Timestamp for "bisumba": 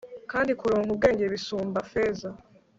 1.33-1.79